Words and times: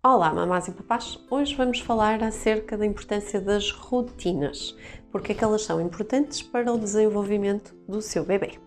Olá, 0.00 0.32
mamás 0.32 0.68
e 0.68 0.70
papás! 0.70 1.18
Hoje 1.28 1.56
vamos 1.56 1.80
falar 1.80 2.22
acerca 2.22 2.78
da 2.78 2.86
importância 2.86 3.40
das 3.40 3.72
rotinas, 3.72 4.76
porque 5.10 5.32
é 5.32 5.34
que 5.34 5.42
elas 5.42 5.62
são 5.62 5.80
importantes 5.80 6.40
para 6.40 6.72
o 6.72 6.78
desenvolvimento 6.78 7.74
do 7.88 8.00
seu 8.00 8.24
bebê. 8.24 8.60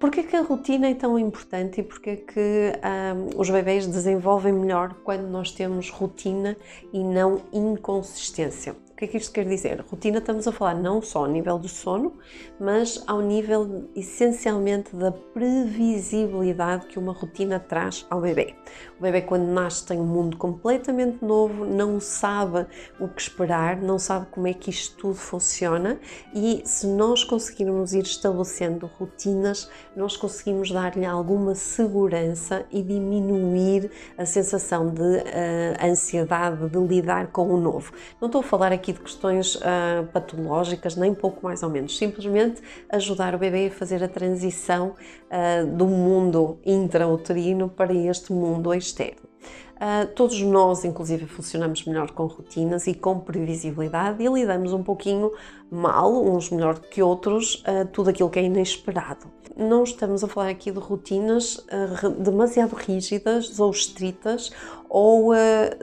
Porquê 0.00 0.22
que 0.22 0.34
a 0.34 0.40
rotina 0.40 0.88
é 0.88 0.94
tão 0.94 1.18
importante 1.18 1.82
e 1.82 1.84
porquê 1.84 2.16
que 2.16 2.72
um, 2.82 3.38
os 3.38 3.50
bebês 3.50 3.86
desenvolvem 3.86 4.54
melhor 4.54 4.94
quando 5.04 5.28
nós 5.28 5.52
temos 5.52 5.90
rotina 5.90 6.56
e 6.90 7.04
não 7.04 7.42
inconsistência? 7.52 8.74
O 8.96 8.98
que 8.98 9.04
é 9.04 9.08
que 9.08 9.18
isto 9.18 9.30
quer 9.30 9.44
dizer? 9.44 9.84
Rotina 9.90 10.20
estamos 10.20 10.48
a 10.48 10.52
falar 10.52 10.74
não 10.74 11.02
só 11.02 11.18
ao 11.18 11.26
nível 11.26 11.58
do 11.58 11.68
sono, 11.68 12.14
mas 12.58 13.04
ao 13.06 13.20
nível 13.20 13.90
essencialmente 13.94 14.96
da 14.96 15.12
previsibilidade 15.12 16.86
que 16.86 16.98
uma 16.98 17.12
rotina 17.12 17.60
traz 17.60 18.06
ao 18.08 18.22
bebê. 18.22 18.54
O 18.98 19.02
bebê, 19.02 19.20
quando 19.20 19.48
nasce, 19.48 19.84
tem 19.84 20.00
um 20.00 20.06
mundo 20.06 20.38
completamente 20.38 21.22
novo, 21.22 21.66
não 21.66 22.00
sabe 22.00 22.64
o 22.98 23.06
que 23.06 23.20
esperar, 23.20 23.76
não 23.76 23.98
sabe 23.98 24.28
como 24.30 24.46
é 24.46 24.54
que 24.54 24.70
isto 24.70 24.96
tudo 24.96 25.16
funciona 25.16 26.00
e 26.34 26.62
se 26.64 26.86
nós 26.86 27.22
conseguirmos 27.22 27.92
ir 27.92 28.04
estabelecendo 28.04 28.86
rotinas, 28.98 29.70
nós 29.94 30.16
conseguimos 30.16 30.70
dar-lhe 30.70 31.04
alguma 31.04 31.54
segurança 31.54 32.64
e 32.72 32.82
diminuir 32.82 33.90
a 34.16 34.24
sensação 34.24 34.88
de 34.88 35.02
uh, 35.02 35.84
ansiedade 35.84 36.66
de 36.70 36.78
lidar 36.78 37.26
com 37.26 37.52
o 37.52 37.60
novo. 37.60 37.92
Não 38.18 38.28
estou 38.28 38.40
a 38.40 38.44
falar 38.44 38.72
aqui 38.72 38.85
aqui 38.86 38.92
de 38.92 39.00
questões 39.00 39.56
uh, 39.56 40.06
patológicas, 40.12 40.94
nem 40.94 41.12
pouco 41.12 41.44
mais 41.44 41.64
ou 41.64 41.70
menos. 41.70 41.98
Simplesmente 41.98 42.62
ajudar 42.88 43.34
o 43.34 43.38
bebê 43.38 43.66
a 43.66 43.70
fazer 43.70 44.02
a 44.04 44.08
transição 44.08 44.94
uh, 44.94 45.66
do 45.66 45.86
mundo 45.86 46.58
intrauterino 46.64 47.68
para 47.68 47.92
este 47.92 48.32
mundo 48.32 48.72
externo. 48.72 49.26
Uh, 49.76 50.06
todos 50.14 50.40
nós, 50.40 50.84
inclusive, 50.84 51.26
funcionamos 51.26 51.84
melhor 51.84 52.12
com 52.12 52.26
rotinas 52.26 52.86
e 52.86 52.94
com 52.94 53.18
previsibilidade 53.18 54.22
e 54.22 54.28
lidamos 54.28 54.72
um 54.72 54.82
pouquinho 54.82 55.32
mal, 55.70 56.24
uns 56.24 56.48
melhor 56.48 56.78
que 56.78 57.02
outros, 57.02 57.56
uh, 57.56 57.86
tudo 57.92 58.10
aquilo 58.10 58.30
que 58.30 58.38
é 58.38 58.44
inesperado. 58.44 59.26
Não 59.56 59.84
estamos 59.84 60.22
a 60.22 60.28
falar 60.28 60.50
aqui 60.50 60.70
de 60.70 60.78
rotinas 60.78 61.56
uh, 61.56 62.10
demasiado 62.18 62.74
rígidas 62.74 63.58
ou 63.58 63.70
estritas 63.70 64.50
ou 64.88 65.32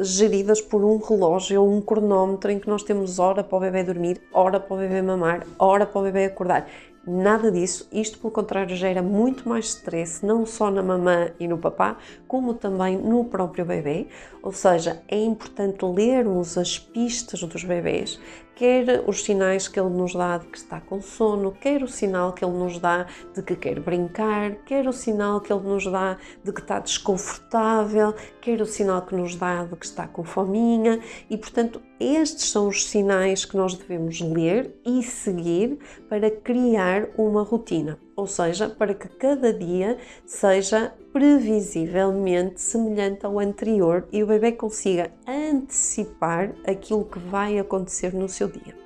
geridas 0.00 0.60
por 0.60 0.84
um 0.84 0.98
relógio 0.98 1.62
ou 1.62 1.72
um 1.72 1.80
cronómetro 1.80 2.50
em 2.50 2.58
que 2.58 2.68
nós 2.68 2.82
temos 2.82 3.18
hora 3.18 3.42
para 3.42 3.56
o 3.56 3.60
bebê 3.60 3.82
dormir, 3.82 4.20
hora 4.32 4.60
para 4.60 4.74
o 4.74 4.78
bebê 4.78 5.02
mamar, 5.02 5.46
hora 5.58 5.86
para 5.86 6.00
o 6.00 6.04
bebê 6.04 6.24
acordar. 6.24 6.66
Nada 7.04 7.50
disso, 7.50 7.88
isto 7.90 8.16
pelo 8.16 8.30
contrário 8.30 8.76
gera 8.76 9.02
muito 9.02 9.48
mais 9.48 9.66
stress, 9.70 10.24
não 10.24 10.46
só 10.46 10.70
na 10.70 10.84
mamã 10.84 11.32
e 11.40 11.48
no 11.48 11.58
papá, 11.58 11.96
como 12.28 12.54
também 12.54 12.96
no 12.96 13.24
próprio 13.24 13.64
bebê. 13.64 14.06
Ou 14.40 14.52
seja, 14.52 15.02
é 15.08 15.18
importante 15.18 15.84
lermos 15.84 16.56
as 16.56 16.78
pistas 16.78 17.42
dos 17.42 17.64
bebês, 17.64 18.20
quer 18.54 19.02
os 19.04 19.24
sinais 19.24 19.66
que 19.66 19.80
ele 19.80 19.90
nos 19.90 20.14
dá 20.14 20.38
de 20.38 20.46
que 20.46 20.56
está 20.56 20.80
com 20.80 21.02
sono, 21.02 21.50
quer 21.50 21.82
o 21.82 21.88
sinal 21.88 22.32
que 22.32 22.44
ele 22.44 22.56
nos 22.56 22.78
dá 22.78 23.06
de 23.34 23.42
que 23.42 23.56
quer 23.56 23.80
brincar, 23.80 24.52
quer 24.64 24.86
o 24.86 24.92
sinal 24.92 25.40
que 25.40 25.52
ele 25.52 25.64
nos 25.64 25.84
dá 25.84 26.16
de 26.44 26.52
que 26.52 26.60
está 26.60 26.78
desconfortável, 26.78 28.14
quer 28.40 28.60
o 28.60 28.66
sinal 28.66 29.01
que 29.02 29.14
nos 29.14 29.36
dá 29.36 29.64
de 29.64 29.76
que 29.76 29.84
está 29.84 30.06
com 30.06 30.24
fominha 30.24 31.00
e, 31.28 31.36
portanto, 31.36 31.82
estes 32.00 32.50
são 32.50 32.68
os 32.68 32.88
sinais 32.88 33.44
que 33.44 33.56
nós 33.56 33.74
devemos 33.74 34.20
ler 34.20 34.74
e 34.84 35.02
seguir 35.02 35.78
para 36.08 36.30
criar 36.30 37.08
uma 37.16 37.42
rotina, 37.42 37.98
ou 38.16 38.26
seja, 38.26 38.68
para 38.68 38.94
que 38.94 39.08
cada 39.08 39.52
dia 39.52 39.98
seja 40.24 40.92
previsivelmente 41.12 42.60
semelhante 42.60 43.26
ao 43.26 43.38
anterior 43.38 44.08
e 44.10 44.22
o 44.22 44.26
bebê 44.26 44.52
consiga 44.52 45.12
antecipar 45.26 46.54
aquilo 46.66 47.04
que 47.04 47.18
vai 47.18 47.58
acontecer 47.58 48.14
no 48.14 48.28
seu 48.28 48.48
dia. 48.48 48.82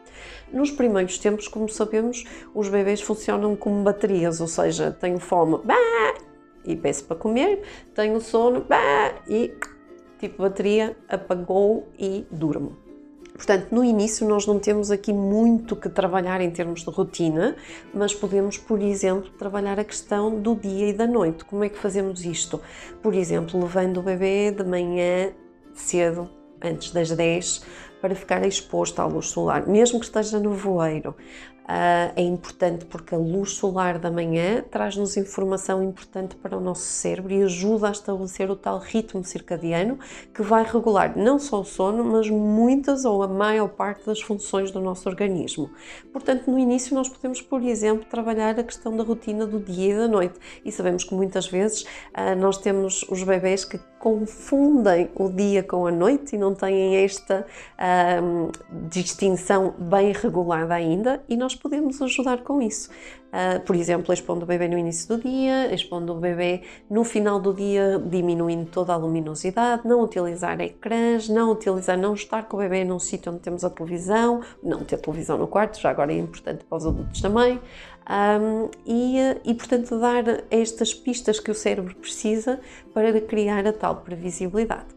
Nos 0.52 0.70
primeiros 0.70 1.18
tempos, 1.18 1.48
como 1.48 1.68
sabemos, 1.68 2.24
os 2.54 2.68
bebês 2.68 3.00
funcionam 3.00 3.56
como 3.56 3.82
baterias, 3.82 4.40
ou 4.40 4.46
seja, 4.46 4.90
tenho 4.92 5.18
fome 5.18 5.58
bah, 5.64 6.14
e 6.64 6.76
peço 6.76 7.04
para 7.04 7.16
comer, 7.16 7.62
tenho 7.94 8.20
sono 8.20 8.60
bah, 8.62 9.14
e 9.28 9.52
tipo 10.18 10.42
bateria 10.42 10.96
apagou 11.08 11.88
e 11.98 12.26
durmo. 12.30 12.86
Portanto, 13.36 13.68
no 13.70 13.84
início 13.84 14.26
nós 14.26 14.46
não 14.46 14.58
temos 14.58 14.90
aqui 14.90 15.12
muito 15.12 15.76
que 15.76 15.90
trabalhar 15.90 16.40
em 16.40 16.50
termos 16.50 16.82
de 16.82 16.90
rotina, 16.90 17.54
mas 17.92 18.14
podemos, 18.14 18.56
por 18.56 18.80
exemplo, 18.80 19.30
trabalhar 19.38 19.78
a 19.78 19.84
questão 19.84 20.40
do 20.40 20.54
dia 20.54 20.88
e 20.88 20.92
da 20.94 21.06
noite. 21.06 21.44
Como 21.44 21.62
é 21.62 21.68
que 21.68 21.76
fazemos 21.76 22.24
isto? 22.24 22.58
Por 23.02 23.14
exemplo, 23.14 23.60
levando 23.60 23.98
o 23.98 24.02
bebê 24.02 24.50
de 24.50 24.64
manhã 24.64 25.32
cedo, 25.74 26.30
antes 26.62 26.90
das 26.92 27.10
10, 27.10 27.62
para 28.00 28.14
ficar 28.14 28.44
exposto 28.46 29.00
à 29.00 29.06
luz 29.06 29.28
solar, 29.28 29.66
mesmo 29.66 29.98
que 29.98 30.06
esteja 30.06 30.38
no 30.38 30.52
voeiro. 30.52 31.14
Uh, 31.66 32.14
é 32.14 32.22
importante 32.22 32.84
porque 32.84 33.12
a 33.12 33.18
luz 33.18 33.54
solar 33.54 33.98
da 33.98 34.08
manhã 34.08 34.62
traz-nos 34.70 35.16
informação 35.16 35.82
importante 35.82 36.36
para 36.36 36.56
o 36.56 36.60
nosso 36.60 36.82
cérebro 36.82 37.34
e 37.34 37.42
ajuda 37.42 37.88
a 37.88 37.90
estabelecer 37.90 38.48
o 38.48 38.54
tal 38.54 38.78
ritmo 38.78 39.24
circadiano 39.24 39.98
que 40.32 40.42
vai 40.42 40.62
regular 40.62 41.18
não 41.18 41.40
só 41.40 41.62
o 41.62 41.64
sono, 41.64 42.04
mas 42.04 42.30
muitas 42.30 43.04
ou 43.04 43.20
a 43.20 43.26
maior 43.26 43.66
parte 43.66 44.06
das 44.06 44.22
funções 44.22 44.70
do 44.70 44.80
nosso 44.80 45.08
organismo. 45.08 45.68
Portanto, 46.12 46.48
no 46.48 46.56
início, 46.56 46.94
nós 46.94 47.08
podemos, 47.08 47.42
por 47.42 47.60
exemplo, 47.60 48.04
trabalhar 48.08 48.56
a 48.60 48.62
questão 48.62 48.96
da 48.96 49.02
rotina 49.02 49.44
do 49.44 49.58
dia 49.58 49.92
e 49.92 49.96
da 49.96 50.06
noite. 50.06 50.38
E 50.64 50.70
sabemos 50.70 51.02
que 51.02 51.16
muitas 51.16 51.48
vezes 51.48 51.82
uh, 51.82 52.36
nós 52.38 52.58
temos 52.58 53.04
os 53.10 53.24
bebés 53.24 53.64
que 53.64 53.80
confundem 53.98 55.10
o 55.16 55.28
dia 55.28 55.64
com 55.64 55.84
a 55.84 55.90
noite 55.90 56.36
e 56.36 56.38
não 56.38 56.54
têm 56.54 56.96
esta 56.98 57.44
distinção 58.88 59.74
bem 59.78 60.12
regulada 60.12 60.74
ainda, 60.74 61.22
e 61.28 61.36
nós 61.36 61.54
podemos 61.54 62.00
ajudar 62.00 62.38
com 62.38 62.60
isso. 62.62 62.90
Uh, 63.26 63.60
por 63.60 63.76
exemplo, 63.76 64.14
expondo 64.14 64.44
o 64.44 64.46
bebê 64.46 64.66
no 64.66 64.78
início 64.78 65.08
do 65.08 65.22
dia, 65.22 65.74
expondo 65.74 66.12
o 66.12 66.16
bebê 66.16 66.62
no 66.88 67.04
final 67.04 67.38
do 67.38 67.52
dia, 67.52 68.00
diminuindo 68.02 68.70
toda 68.70 68.94
a 68.94 68.96
luminosidade, 68.96 69.86
não 69.86 70.00
utilizar 70.00 70.58
ecrãs, 70.60 71.28
não 71.28 71.52
utilizar, 71.52 71.98
não 71.98 72.14
estar 72.14 72.44
com 72.44 72.56
o 72.56 72.60
bebê 72.60 72.84
num 72.84 72.98
sítio 72.98 73.32
onde 73.32 73.42
temos 73.42 73.62
a 73.62 73.68
televisão, 73.68 74.40
não 74.62 74.84
ter 74.84 74.98
televisão 74.98 75.36
no 75.36 75.46
quarto, 75.46 75.78
já 75.78 75.90
agora 75.90 76.12
é 76.12 76.16
importante 76.16 76.64
para 76.64 76.78
os 76.78 76.86
adultos 76.86 77.20
também. 77.20 77.60
Um, 78.08 78.70
e, 78.86 79.16
e, 79.44 79.54
portanto, 79.54 79.98
dar 79.98 80.24
estas 80.50 80.94
pistas 80.94 81.40
que 81.40 81.50
o 81.50 81.54
cérebro 81.54 81.94
precisa 81.96 82.60
para 82.94 83.20
criar 83.20 83.66
a 83.66 83.72
tal 83.72 83.96
previsibilidade. 83.96 84.95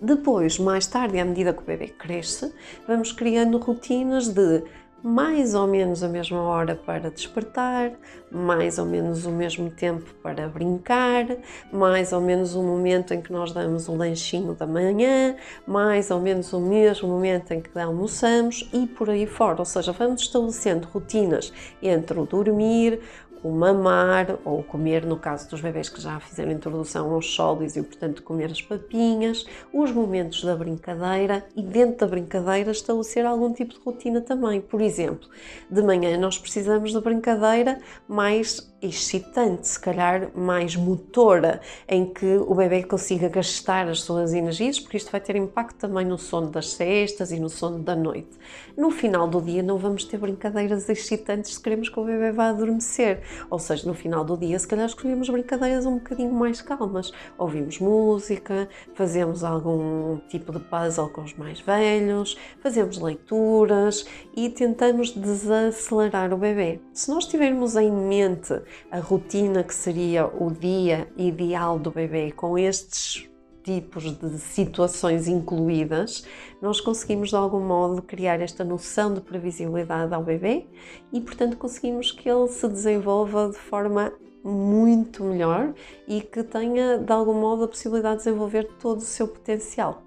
Depois, 0.00 0.58
mais 0.58 0.86
tarde, 0.86 1.18
à 1.18 1.24
medida 1.24 1.52
que 1.52 1.62
o 1.62 1.64
bebê 1.64 1.88
cresce, 1.88 2.52
vamos 2.86 3.12
criando 3.12 3.58
rotinas 3.58 4.28
de 4.28 4.62
mais 5.02 5.54
ou 5.54 5.66
menos 5.66 6.02
a 6.02 6.08
mesma 6.08 6.42
hora 6.42 6.74
para 6.74 7.10
despertar, 7.10 7.92
mais 8.30 8.78
ou 8.78 8.84
menos 8.84 9.26
o 9.26 9.30
mesmo 9.30 9.70
tempo 9.70 10.12
para 10.22 10.48
brincar, 10.48 11.24
mais 11.72 12.12
ou 12.12 12.20
menos 12.20 12.54
o 12.54 12.62
momento 12.62 13.14
em 13.14 13.20
que 13.20 13.32
nós 13.32 13.52
damos 13.52 13.88
o 13.88 13.94
lanchinho 13.94 14.54
da 14.54 14.66
manhã, 14.66 15.36
mais 15.66 16.10
ou 16.10 16.20
menos 16.20 16.52
o 16.52 16.60
mesmo 16.60 17.08
momento 17.08 17.52
em 17.52 17.60
que 17.60 17.78
almoçamos 17.78 18.68
e 18.72 18.86
por 18.86 19.08
aí 19.08 19.26
fora. 19.26 19.60
Ou 19.60 19.64
seja, 19.64 19.92
vamos 19.92 20.22
estabelecendo 20.22 20.88
rotinas 20.88 21.52
entre 21.80 22.18
o 22.18 22.26
dormir, 22.26 23.00
o 23.42 23.50
mamar 23.50 24.38
ou 24.44 24.62
comer, 24.62 25.04
no 25.04 25.16
caso 25.16 25.48
dos 25.48 25.60
bebês 25.60 25.88
que 25.88 26.00
já 26.00 26.18
fizeram 26.20 26.52
introdução 26.52 27.12
aos 27.12 27.34
sólidos 27.34 27.76
e, 27.76 27.82
portanto, 27.82 28.22
comer 28.22 28.50
as 28.50 28.62
papinhas, 28.62 29.46
os 29.72 29.90
momentos 29.92 30.42
da 30.44 30.56
brincadeira 30.56 31.44
e, 31.54 31.62
dentro 31.62 31.98
da 31.98 32.06
brincadeira, 32.06 32.70
estabelecer 32.70 33.24
algum 33.24 33.52
tipo 33.52 33.74
de 33.74 33.80
rotina 33.80 34.20
também. 34.20 34.60
Por 34.60 34.80
exemplo, 34.80 35.28
de 35.70 35.82
manhã 35.82 36.16
nós 36.18 36.38
precisamos 36.38 36.92
de 36.92 37.00
brincadeira 37.00 37.80
mais 38.08 38.68
excitante, 38.80 39.66
se 39.66 39.78
calhar 39.78 40.30
mais 40.36 40.76
motora, 40.76 41.60
em 41.88 42.06
que 42.06 42.36
o 42.36 42.54
bebê 42.54 42.84
consiga 42.84 43.28
gastar 43.28 43.88
as 43.88 44.02
suas 44.02 44.32
energias, 44.32 44.78
porque 44.78 44.96
isto 44.96 45.10
vai 45.10 45.20
ter 45.20 45.34
impacto 45.36 45.76
também 45.76 46.06
no 46.06 46.16
sono 46.16 46.48
das 46.50 46.70
cestas 46.70 47.32
e 47.32 47.40
no 47.40 47.48
sono 47.48 47.80
da 47.80 47.96
noite. 47.96 48.38
No 48.76 48.90
final 48.90 49.26
do 49.26 49.40
dia 49.40 49.62
não 49.62 49.78
vamos 49.78 50.04
ter 50.04 50.18
brincadeiras 50.18 50.88
excitantes 50.88 51.54
se 51.54 51.60
queremos 51.60 51.88
que 51.88 51.98
o 51.98 52.04
bebê 52.04 52.30
vá 52.30 52.50
adormecer, 52.50 53.22
ou 53.50 53.58
seja, 53.58 53.86
no 53.86 53.94
final 53.94 54.24
do 54.24 54.36
dia 54.36 54.58
se 54.58 54.66
calhar 54.66 54.86
escolhemos 54.86 55.28
brincadeiras 55.28 55.86
um 55.86 55.94
bocadinho 55.94 56.32
mais 56.32 56.60
calmas, 56.60 57.12
ouvimos 57.36 57.78
música, 57.78 58.68
fazemos 58.94 59.44
algum 59.44 60.18
tipo 60.28 60.52
de 60.52 60.60
puzzle 60.60 61.08
com 61.10 61.22
os 61.22 61.34
mais 61.34 61.60
velhos, 61.60 62.36
fazemos 62.60 62.98
leituras 62.98 64.06
e 64.36 64.48
tentamos 64.50 65.10
desacelerar 65.10 66.32
o 66.32 66.36
bebê. 66.36 66.80
Se 66.92 67.10
nós 67.10 67.26
tivermos 67.26 67.76
em 67.76 67.90
mente 67.90 68.60
a 68.90 68.98
rotina 68.98 69.62
que 69.62 69.74
seria 69.74 70.26
o 70.26 70.50
dia 70.50 71.08
ideal 71.16 71.78
do 71.78 71.90
bebê 71.90 72.32
com 72.32 72.58
estes 72.58 73.28
tipos 73.68 74.10
de 74.16 74.38
situações 74.38 75.28
incluídas, 75.28 76.24
nós 76.62 76.80
conseguimos 76.80 77.28
de 77.28 77.36
algum 77.36 77.60
modo 77.60 78.00
criar 78.00 78.40
esta 78.40 78.64
noção 78.64 79.12
de 79.12 79.20
previsibilidade 79.20 80.14
ao 80.14 80.22
bebê 80.22 80.66
e, 81.12 81.20
portanto, 81.20 81.58
conseguimos 81.58 82.10
que 82.10 82.30
ele 82.30 82.48
se 82.48 82.66
desenvolva 82.66 83.50
de 83.50 83.58
forma 83.58 84.10
muito 84.42 85.22
melhor 85.22 85.74
e 86.06 86.22
que 86.22 86.42
tenha 86.42 86.96
de 86.96 87.12
algum 87.12 87.34
modo 87.34 87.64
a 87.64 87.68
possibilidade 87.68 88.18
de 88.18 88.24
desenvolver 88.24 88.64
todo 88.80 88.98
o 88.98 89.02
seu 89.02 89.28
potencial. 89.28 90.02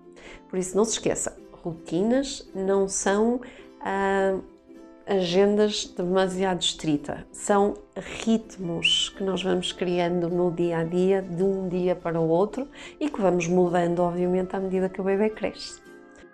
Por 0.49 0.57
isso, 0.57 0.75
não 0.75 0.83
se 0.83 0.93
esqueça, 0.93 1.37
rotinas 1.51 2.49
não 2.55 2.87
são 2.87 3.41
ah, 3.81 4.39
agendas 5.11 5.85
demasiado 5.85 6.61
estritas, 6.61 7.19
são 7.33 7.73
ritmos 8.23 9.09
que 9.09 9.23
nós 9.23 9.43
vamos 9.43 9.73
criando 9.73 10.29
no 10.29 10.49
dia 10.51 10.79
a 10.79 10.83
dia, 10.83 11.21
de 11.21 11.43
um 11.43 11.67
dia 11.67 11.95
para 11.95 12.19
o 12.19 12.27
outro 12.27 12.67
e 12.99 13.09
que 13.09 13.19
vamos 13.19 13.47
mudando, 13.47 13.99
obviamente, 13.99 14.55
à 14.55 14.59
medida 14.59 14.87
que 14.87 15.01
o 15.01 15.03
bebê 15.03 15.29
cresce. 15.29 15.81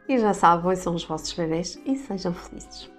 E 0.07 0.19
já 0.19 0.33
sabem, 0.33 0.75
são 0.75 0.93
os 0.93 1.03
vossos 1.03 1.33
bebês 1.33 1.79
e 1.85 1.95
sejam 1.95 2.33
felizes. 2.33 2.96